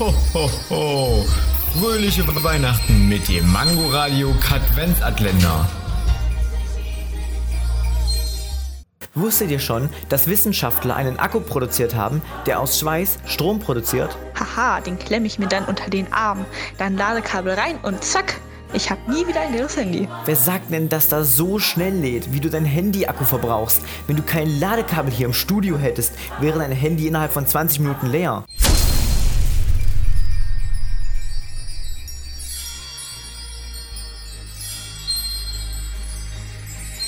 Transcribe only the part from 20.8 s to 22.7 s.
dass das so schnell lädt, wie du dein